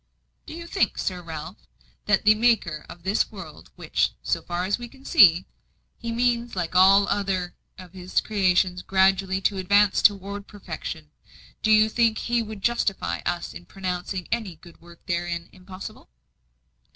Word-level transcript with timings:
"Do 0.47 0.55
you 0.55 0.65
think, 0.65 0.97
Sir 0.97 1.21
Ralph, 1.21 1.67
that 2.07 2.25
the 2.25 2.33
Maker 2.33 2.87
of 2.89 3.03
this 3.03 3.29
world 3.31 3.69
which, 3.75 4.13
so 4.23 4.41
far 4.41 4.65
as 4.65 4.79
we 4.79 4.87
can 4.89 5.05
see, 5.05 5.45
He 5.95 6.11
means 6.11 6.55
like 6.55 6.75
all 6.75 7.07
other 7.07 7.53
of 7.77 7.93
His 7.93 8.19
creations 8.19 8.81
gradually 8.81 9.41
to 9.41 9.59
advance 9.59 10.01
toward 10.01 10.47
perfection 10.47 11.11
do 11.61 11.69
you 11.69 11.87
think 11.87 12.17
He 12.17 12.41
would 12.41 12.63
justify 12.63 13.19
us 13.27 13.53
in 13.53 13.67
pronouncing 13.67 14.27
any 14.31 14.55
good 14.55 14.81
work 14.81 15.05
therein 15.05 15.49
'impossible'?" 15.51 16.09